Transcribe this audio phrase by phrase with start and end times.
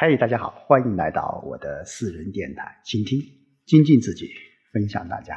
[0.00, 3.18] 嗨，大家好，欢迎来到我的私人电台，倾听、
[3.66, 4.32] 精进自己，
[4.72, 5.36] 分享大家。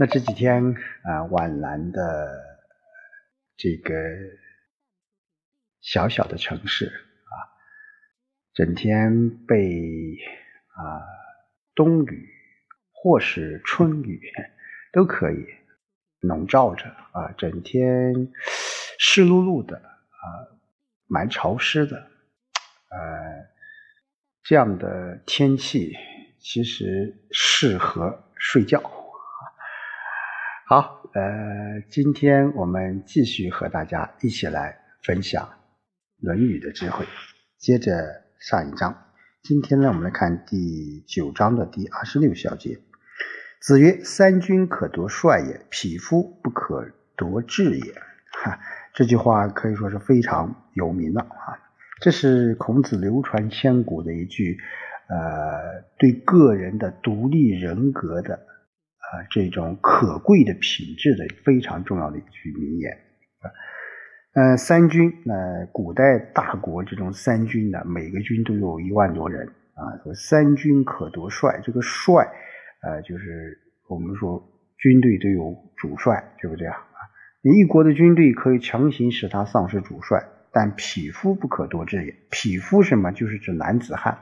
[0.00, 0.74] 那这几天
[1.04, 2.58] 啊，皖南的
[3.56, 3.94] 这个
[5.80, 7.34] 小小的城市啊，
[8.52, 10.16] 整天被
[10.74, 10.98] 啊
[11.76, 12.28] 冬雨
[12.90, 14.20] 或是春雨
[14.92, 15.46] 都可以
[16.18, 18.32] 笼罩着啊，整天
[18.98, 20.26] 湿漉漉的啊，
[21.06, 22.10] 蛮潮湿的。
[22.90, 23.46] 呃，
[24.42, 25.92] 这样的天气
[26.38, 28.82] 其实适合睡觉。
[30.66, 35.44] 好，呃，今天我们继续和大家一起来分享
[36.18, 37.06] 《论语》的智慧。
[37.58, 42.80] 接着上一章，今天呢，我们来看第九章的第二十六小节。
[43.60, 47.92] 子曰：“三军可夺帅也，匹夫不可夺志也。”
[48.42, 48.58] 哈，
[48.94, 51.69] 这句话可以说是非常有名的啊。
[52.00, 54.56] 这是孔子流传千古的一句，
[55.08, 62.90] 呃，对个人的独立人格的，啊，这种可贵的品质的非常重要的一句名言
[63.40, 63.52] 啊。
[64.32, 65.34] 呃，三军，那
[65.72, 70.00] 古代大国这种三军呢，每个军都有一万多人啊。
[70.02, 72.26] 说三军可夺帅，这个帅，
[72.82, 73.58] 呃，就是
[73.88, 74.42] 我们说
[74.78, 76.76] 军队都有主帅，对不对啊？
[77.42, 80.22] 你一国的军队可以强行使他丧失主帅。
[80.52, 82.14] 但匹夫不可夺志也。
[82.30, 83.12] 匹夫什么？
[83.12, 84.18] 就是指男子汉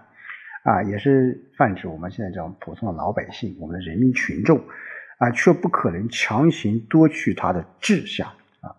[0.64, 4.58] 啊，也是泛指我们现在这种普通的老百姓，我们的人民群众
[5.18, 8.28] 啊，却不可能强行夺取他的志向
[8.60, 8.76] 啊。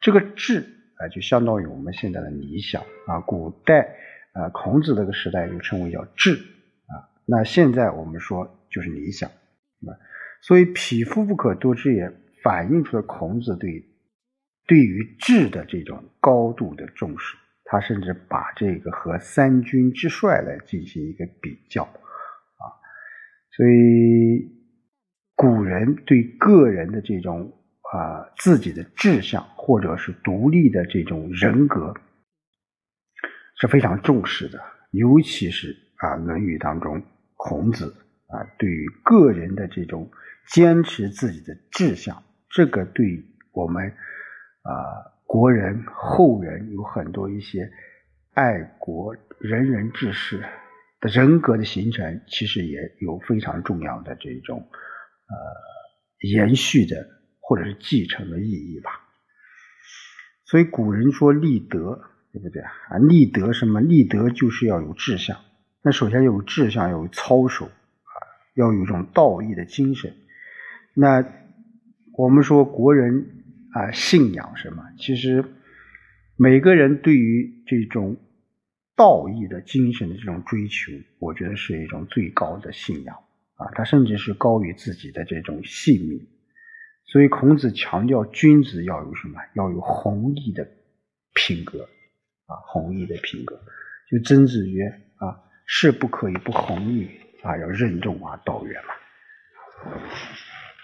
[0.00, 0.60] 这个志
[0.96, 3.20] 啊，就相当于我们现在的理想啊。
[3.20, 3.96] 古代
[4.32, 6.34] 啊，孔子那个时代就称为叫志
[6.86, 7.10] 啊。
[7.26, 9.90] 那现在我们说就是理想啊。
[10.40, 13.88] 所以匹夫不可夺志也，反映出了孔子对。
[14.66, 22.62] 对于智的这种高度的重视，他甚至把这个和三军之帅来进行一个比较啊，
[23.50, 24.48] 所以
[25.34, 27.52] 古人对个人的这种
[27.92, 31.92] 啊自己的志向或者是独立的这种人格
[33.60, 34.60] 是非常重视的，
[34.92, 37.02] 尤其是啊《论语》当中
[37.34, 37.92] 孔子
[38.28, 40.08] 啊对于个人的这种
[40.52, 43.92] 坚持自己的志向，这个对我们。
[44.62, 47.72] 啊，国人后人有很多一些
[48.32, 50.44] 爱国仁人志士
[51.00, 55.36] 的人格的形成，其实也有非常重要的这种呃
[56.20, 57.08] 延续的
[57.40, 58.90] 或者是继承的意义吧。
[60.44, 62.00] 所以古人说立德，
[62.32, 62.98] 对不对啊？
[62.98, 63.80] 立德什么？
[63.80, 65.38] 立德就是要有志向。
[65.82, 68.14] 那首先有志向，要有操守啊，
[68.54, 70.14] 要有一种道义的精神。
[70.94, 71.26] 那
[72.16, 73.38] 我们说国人。
[73.72, 74.82] 啊，信仰什么？
[74.98, 75.44] 其实
[76.36, 78.16] 每个人对于这种
[78.94, 83.16] 道义的精神的这种追求，我觉得是一种最高的信仰
[83.54, 86.28] 啊，它甚至是高于自己的这种性命。
[87.06, 89.40] 所以孔子强调君子要有什么？
[89.54, 90.68] 要有弘毅的
[91.34, 91.88] 品格
[92.46, 93.58] 啊，弘毅的品格。
[94.10, 94.84] 就曾子曰
[95.16, 97.08] 啊，是不可以不弘毅
[97.42, 98.94] 啊，要任重而道远嘛。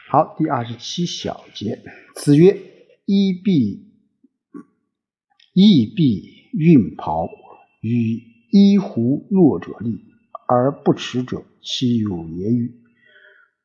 [0.08, 1.78] 好，第二十七小节，
[2.14, 2.56] 子曰。
[3.08, 3.86] 衣蔽
[5.54, 7.26] 衣蔽运袍，
[7.80, 8.20] 与
[8.50, 10.04] 衣狐弱者立，
[10.46, 12.82] 而不耻者，其有也与？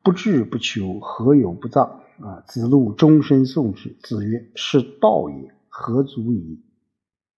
[0.02, 1.84] 不志不求，何有不葬？
[2.20, 2.40] 啊！
[2.48, 3.98] 子路终身诵之。
[4.02, 6.64] 子曰：“是道也，何足以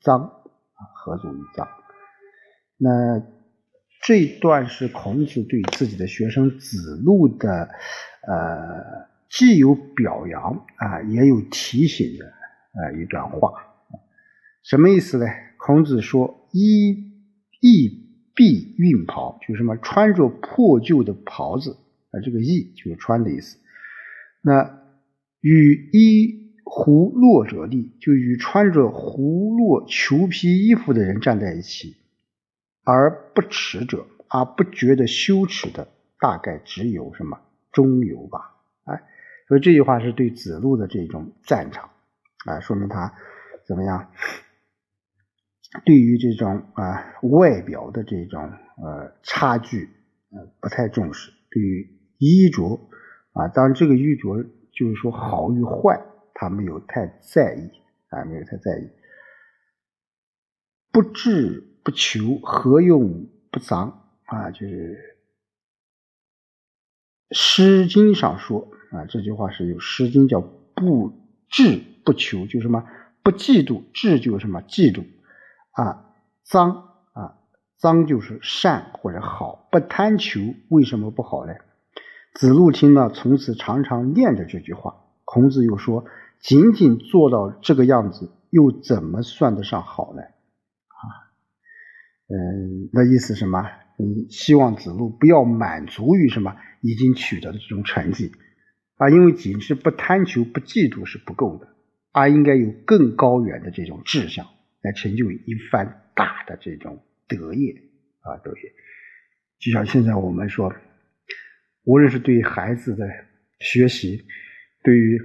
[0.04, 0.22] 臧？
[0.22, 1.68] 啊，何足以臧？”
[2.78, 3.26] 那
[4.04, 7.68] 这段是孔子对自己的学生子路的，
[8.28, 9.15] 呃。
[9.30, 13.52] 既有表扬啊，也有提醒的啊一段话，
[14.64, 15.26] 什么意思呢？
[15.58, 16.92] 孔子说：“衣
[17.60, 17.90] 衣
[18.36, 21.76] 蔽运袍，就是什么穿着破旧的袍子
[22.12, 23.58] 啊，这个衣就是穿的意思。
[24.42, 24.80] 那
[25.42, 31.96] 与衣胡落者立，就与穿着胡落裘皮衣服的人站在一起，
[32.84, 35.88] 而不耻者，而不觉得羞耻的，
[36.20, 37.40] 大概只有什么
[37.72, 38.52] 中游吧。”
[38.86, 39.02] 哎
[39.48, 41.90] 所以这句话是对子路的这种赞赏
[42.46, 43.14] 啊，说明他
[43.68, 44.12] 怎么样？
[45.86, 49.90] 对于这种啊外表的这种呃差距
[50.32, 51.88] 呃不太重视，对于
[52.18, 52.80] 衣着
[53.34, 54.44] 啊，当然这个衣着
[54.74, 56.02] 就是说好与坏，
[56.34, 57.70] 他没有太在意
[58.10, 58.90] 啊，没有太在意。
[60.92, 64.50] 不志不求，何用不脏啊？
[64.50, 65.18] 就是
[67.38, 68.72] 《诗经》上说。
[68.96, 70.42] 啊，这句话是有《诗经》叫
[70.74, 71.12] “不
[71.50, 72.86] 智不求”，就什么
[73.24, 75.06] 不嫉妒，智就是什么嫉妒
[75.72, 76.06] 啊，
[76.44, 76.72] 脏
[77.14, 77.38] 啊，
[77.78, 80.40] 脏就是善或者好，不贪求
[80.70, 81.54] 为什么不好呢？
[82.34, 84.96] 子路听了，从此常常念着这句话。
[85.26, 86.06] 孔子又说
[86.40, 91.04] ：“仅仅做到这个样子，又怎么算得上好呢？”啊，
[92.28, 93.62] 嗯，那意思什么？
[93.98, 98.30] 嗯，希望子路不要满足于什么已经取得的这种成绩
[98.98, 101.68] 啊，因为仅是不贪求、不嫉妒是不够的，
[102.12, 104.48] 而应该有更高远的这种志向
[104.82, 107.74] 来成就一番大的这种德业
[108.22, 108.74] 啊，德业。
[109.60, 110.74] 就像现在我们说，
[111.84, 113.08] 无论是对孩子的
[113.60, 114.26] 学习，
[114.84, 115.20] 对于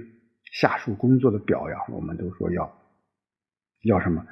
[0.51, 2.81] 下属工作的表扬，我们都说要
[3.83, 4.25] 要什么？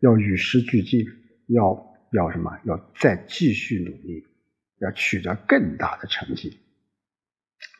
[0.00, 1.06] 要与时俱进，
[1.48, 1.86] 要。
[2.10, 2.58] 要什么？
[2.64, 4.24] 要再继续努力，
[4.78, 6.58] 要取得更大的成绩。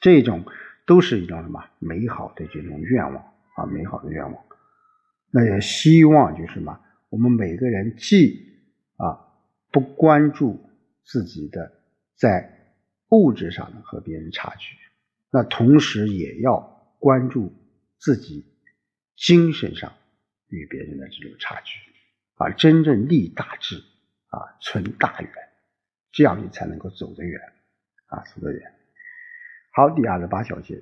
[0.03, 0.45] 这种
[0.89, 3.23] 都是一种什么美好的这种愿望
[3.55, 4.45] 啊，美好的愿望。
[5.31, 6.81] 那也希望就是什么？
[7.11, 8.59] 我们每个人既
[8.97, 9.21] 啊
[9.71, 10.59] 不关注
[11.05, 11.71] 自己的
[12.17, 12.75] 在
[13.11, 14.75] 物质上的和别人差距，
[15.31, 16.59] 那同时也要
[16.99, 17.53] 关注
[17.99, 18.45] 自己
[19.15, 19.93] 精神上
[20.49, 21.79] 与别人的这种差距，
[22.35, 23.85] 啊，真正立大志。
[24.31, 25.33] 啊，存大远，
[26.13, 27.41] 这样你才能够走得远，
[28.09, 28.78] 啊，走得远。
[29.79, 30.75] 好，第二十八小节，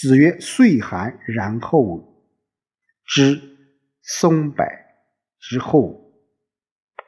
[0.00, 2.18] 子曰：“岁寒，然后
[3.04, 3.38] 知
[4.00, 4.64] 松柏
[5.38, 6.14] 之后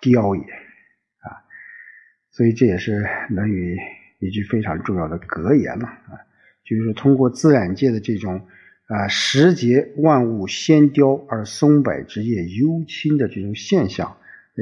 [0.03, 0.43] 凋也。”
[1.25, 1.41] 啊，
[2.31, 2.93] 所以这也是
[3.35, 3.75] 《论语》
[4.19, 6.13] 一句非常重要的格言了啊，
[6.63, 8.47] 就是通过自然界的这种
[8.89, 14.15] 啊时节万物先凋而松柏之叶幽青的这种现象。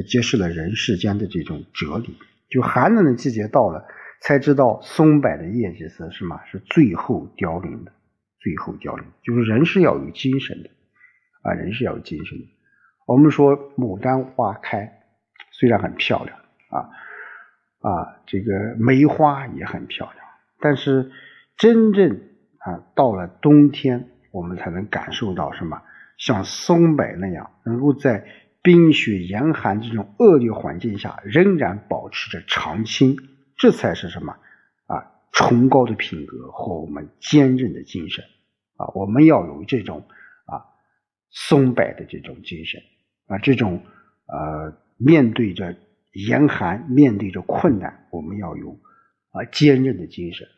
[0.08, 2.16] 揭示了人世间的这种哲理。
[2.48, 3.84] 就寒冷的季节到了，
[4.20, 6.40] 才知道松柏的叶子是什么？
[6.50, 7.92] 是最后凋零的。
[8.40, 10.70] 最后凋零，就是人是要有精神的
[11.42, 12.44] 啊，人是要有精神的。
[13.06, 15.00] 我们说牡丹花开，
[15.50, 16.38] 虽然很漂亮
[16.70, 16.88] 啊
[17.80, 20.24] 啊，这个梅花也很漂亮，
[20.60, 21.10] 但是
[21.56, 22.20] 真正
[22.58, 25.82] 啊到了冬天，我们才能感受到什么？
[26.16, 28.24] 像松柏那样，能够在。
[28.60, 33.16] 冰雪严寒这种恶劣环境下，仍然保持着常青，
[33.58, 34.32] 这才是什么
[34.86, 35.12] 啊？
[35.32, 38.24] 崇高的品格和我们坚韧的精神
[38.76, 38.86] 啊！
[38.94, 40.06] 我们要有这种
[40.46, 40.64] 啊
[41.28, 42.80] 松柏的这种精神
[43.26, 43.82] 啊，这种
[44.26, 45.76] 呃面对着
[46.12, 48.80] 严寒、面对着困难，我们要有
[49.32, 50.48] 啊坚韧的精神，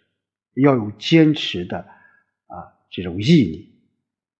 [0.54, 3.82] 要有坚持的啊这种毅力，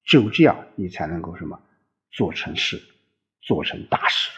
[0.05, 1.61] 只有这样，你才能够什么
[2.13, 2.81] 做成事。
[3.43, 4.31] 做成大事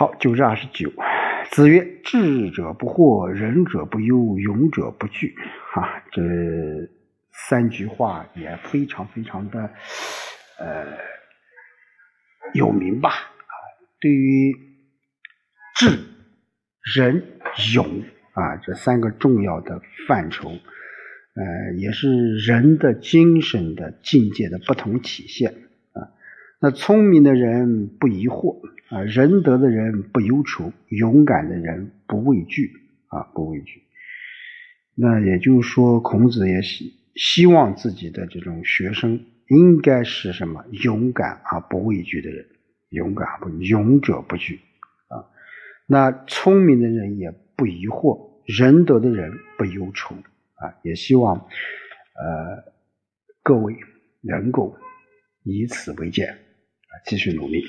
[0.00, 0.90] 好，九至二十九。
[1.50, 5.34] 子曰：“智者不惑，仁者不忧，勇者不惧。”
[5.74, 6.22] 哈，这
[7.30, 9.70] 三句话也非常非常的
[10.58, 10.86] 呃
[12.54, 13.10] 有名吧？
[13.10, 13.52] 啊，
[14.00, 14.54] 对于
[15.76, 15.98] 智、
[16.96, 17.22] 仁、
[17.74, 18.02] 勇
[18.32, 20.48] 啊这三个重要的范畴。
[20.48, 25.52] 呃，也是人的精神的境界的不同体现。
[26.62, 28.60] 那聪明的人不疑惑
[28.90, 32.70] 啊，仁德的人不忧愁，勇敢的人不畏惧
[33.08, 33.82] 啊，不畏惧。
[34.94, 40.62] 那也就是说，孔子也希希望自己的这种学生应该是什么？
[40.70, 42.44] 勇敢而不畏惧的人，
[42.90, 44.60] 勇敢不勇者不惧
[45.08, 45.24] 啊。
[45.86, 50.14] 那聪明的人也不疑惑，仁德的人不忧愁。
[50.56, 52.72] 啊，也希望，呃，
[53.42, 53.74] 各位
[54.20, 54.76] 能够
[55.42, 56.36] 以此为鉴，
[57.06, 57.64] 继续努力。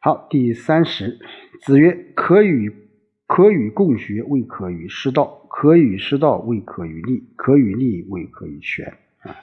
[0.00, 1.18] 好，第三十，
[1.62, 2.72] 子曰：“可与
[3.26, 9.36] 可与共学，未可与师道；可与师道，未可与立；可与立，未可与权。”啊，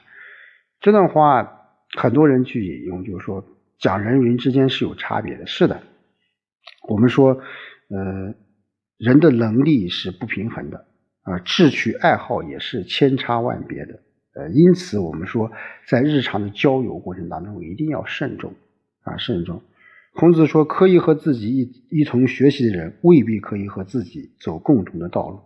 [0.80, 3.46] 这段话很多人去引用，就是说
[3.78, 5.46] 讲人与人之间是有差别的。
[5.46, 5.84] 是的，
[6.90, 7.40] 我们说，
[7.90, 8.34] 呃，
[8.98, 10.88] 人的能力是不平衡的。
[11.22, 14.00] 啊，志趣爱好也是千差万别的，
[14.38, 15.52] 呃，因此我们说，
[15.88, 18.54] 在日常的交友过程当中，一定要慎重
[19.02, 19.64] 啊，慎重。
[20.14, 25.40] 孔子说，可以和自己一一同学习的人，未必可以和自己走共同的道路；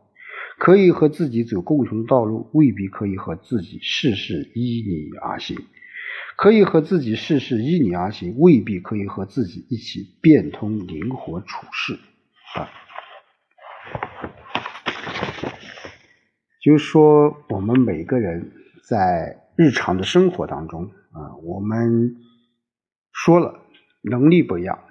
[0.57, 5.57] 可以和自己走共同的道路，未必可以和自己事事依你而行；
[6.37, 11.97] 可以和自己事事依你而行，未必可以和自己一起变通灵活处事
[12.55, 12.67] 啊。
[16.61, 18.51] 就是说，我们每个人
[18.91, 20.83] 在日常的生活当中
[21.13, 22.17] 啊，我们
[23.13, 23.57] 说了
[24.01, 24.83] 能力不一样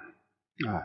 [0.67, 0.81] 啊，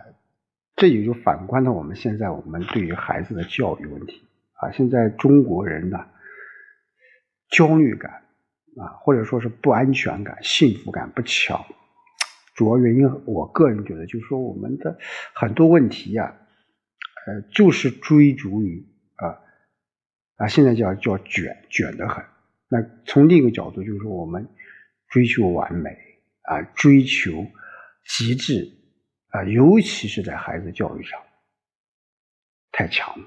[0.77, 4.29] 这也就反观到我们现在我们对于孩子的教育问题
[4.61, 5.99] 啊，现在中国人呢
[7.49, 8.13] 焦虑感
[8.77, 11.65] 啊，或者说是不安全感、幸福感不强，
[12.55, 14.99] 主要原因，我个人觉得就是说我们的
[15.35, 16.37] 很多问题呀，
[17.27, 19.41] 呃，就是追逐于啊
[20.37, 22.23] 啊，现在叫叫卷卷得很。
[22.69, 24.49] 那从另一个角度，就是说我们
[25.09, 25.97] 追求完美
[26.43, 27.47] 啊，追求
[28.05, 28.73] 极致
[29.29, 31.21] 啊，尤其是在孩子教育上，
[32.73, 33.27] 太强了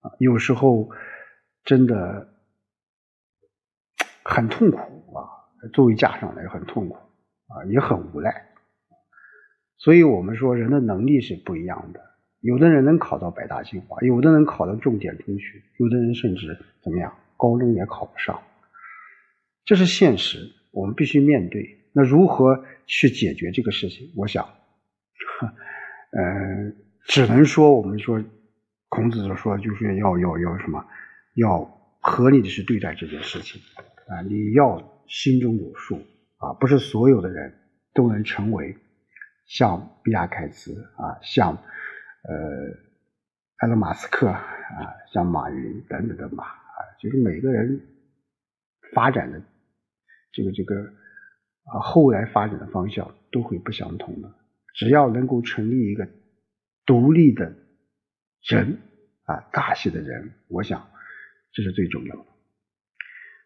[0.00, 0.90] 啊，有时候
[1.64, 2.28] 真的
[4.22, 5.24] 很痛苦啊，
[5.72, 6.96] 作为家长来很痛苦
[7.48, 8.50] 啊，也很无奈。
[9.78, 12.00] 所以我们说人的能力是不一样的，
[12.40, 18.42] 有的人能考到北大清华，有的人考到重点中学，有的人甚至怎么样，高中也考不上。
[19.64, 21.80] 这是现实，我们必须面对。
[21.92, 24.10] 那如何去解决这个事情？
[24.16, 24.44] 我想，
[26.10, 26.72] 呃，
[27.06, 28.22] 只能说我们说，
[28.88, 30.84] 孔子说就是要要要什么，
[31.36, 31.64] 要
[32.00, 33.62] 合理的去对待这件事情
[34.08, 34.20] 啊！
[34.28, 36.04] 你要心中有数
[36.36, 37.54] 啊，不是所有的人
[37.94, 38.76] 都能成为
[39.46, 42.34] 像比亚凯茨啊，像呃
[43.58, 44.42] 埃隆马斯克啊，
[45.12, 47.80] 像马云等等的马啊，就是每个人
[48.92, 49.40] 发展的。
[50.34, 50.74] 这个这个
[51.64, 54.34] 啊，后来发展的方向都会不相同的。
[54.74, 56.08] 只要能够成立一个
[56.84, 57.54] 独立的
[58.42, 58.78] 人
[59.22, 60.88] 啊，大写的人，我想
[61.52, 62.24] 这是最重要的。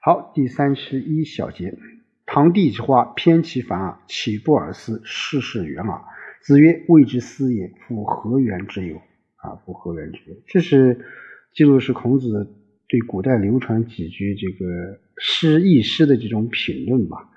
[0.01, 1.77] 好，第三十一小节，
[2.25, 5.03] 堂棣之花，偏其繁而岂不尔思？
[5.05, 6.03] 世事远耳。
[6.41, 8.97] 子曰：“谓之思也，夫何原之有？”
[9.37, 10.37] 啊，夫何原之有？
[10.47, 11.05] 这是
[11.53, 12.55] 记录是孔子。
[12.91, 17.29] 对古代流传几句这个诗意诗的这种评论吧，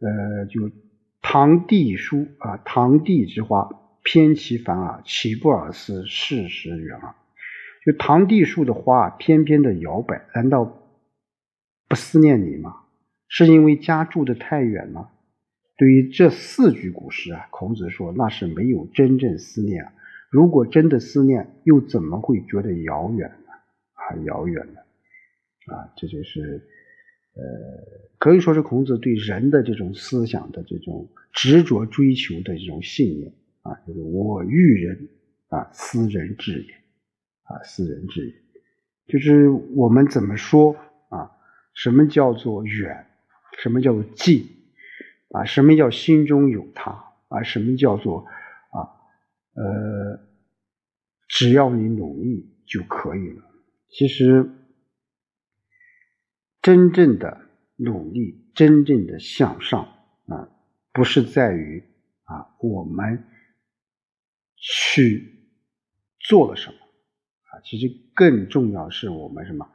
[0.00, 0.70] 呃，就
[1.20, 3.68] 唐棣书啊，唐棣之花，
[4.02, 7.14] 偏其繁而岂不尔思世时远耳？
[7.84, 10.64] 就唐棣树的花翩翩的摇摆，难道
[11.88, 12.74] 不思念你吗？
[13.28, 15.10] 是因为家住的太远吗？
[15.76, 19.92] 对于这四句古诗啊，孔子说那是没有真正思念啊。
[20.30, 23.52] 如果真的思念，又怎么会觉得遥远呢？
[23.94, 24.80] 很遥远的
[25.74, 26.66] 啊，这就是
[27.38, 27.44] 呃，
[28.18, 35.08] 可以说是孔子对人的这种思想的这种执着追求的这种信念啊，就是我欲人
[35.48, 36.74] 啊，思人至也
[37.44, 38.34] 啊，思人至也，
[39.06, 40.74] 就是我们怎么说
[41.10, 41.30] 啊？
[41.74, 43.06] 什么叫做远？
[43.62, 44.44] 什么叫做近？
[45.30, 46.90] 啊，什么叫心中有他？
[47.28, 48.24] 啊，什么叫做
[48.72, 48.82] 啊？
[49.54, 50.18] 呃，
[51.28, 53.44] 只要你努力就可以了。
[53.90, 54.50] 其实，
[56.60, 57.40] 真正的
[57.76, 59.84] 努力，真正的向上
[60.26, 60.48] 啊，
[60.92, 61.82] 不是在于
[62.24, 63.24] 啊我们
[64.56, 65.48] 去
[66.20, 69.70] 做了什么啊，其实更重要是我们什么，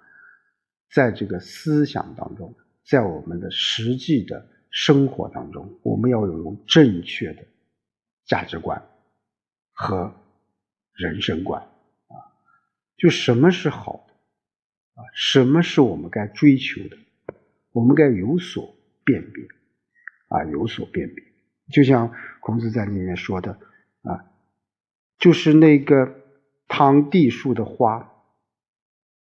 [0.92, 2.54] 在这个思想当中，
[2.86, 7.46] 在我们的实际的生活当中，我们要有正确的
[8.25, 8.84] 价值观
[9.72, 10.13] 和
[10.94, 12.16] 人生观啊。
[12.98, 14.12] 就什么是好的
[14.94, 15.04] 啊？
[15.14, 16.98] 什么是我们该追求的？
[17.72, 19.44] 我们该有所辨别
[20.28, 21.24] 啊，有所辨别。
[21.72, 23.54] 就像孔子在里面说的
[24.02, 24.32] 啊，
[25.18, 26.22] 就是那个
[26.68, 28.14] 堂棣树的花，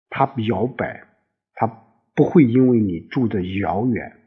[0.09, 1.07] 它摇摆，
[1.53, 1.67] 它
[2.13, 4.21] 不会因为你住的遥远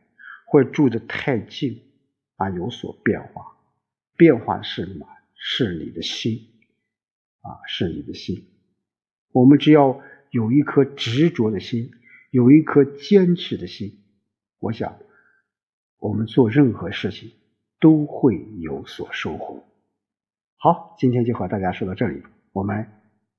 [0.47, 1.83] 或者住的太近
[2.37, 3.45] 啊有所变化。
[4.17, 5.07] 变化是什么？
[5.43, 6.39] 是你的心
[7.41, 8.37] 啊，是你的心。
[9.33, 11.91] 我们只要有一颗执着的心，
[12.31, 14.05] 有一颗坚持的心，
[14.59, 14.97] 我想，
[15.99, 17.33] 我们做任何事情
[17.81, 19.65] 都会有所收获。
[20.57, 22.23] 好，今天就和大家说到这里，
[22.53, 22.87] 我们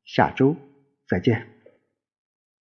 [0.04, 0.56] 下周
[1.08, 1.61] 再见。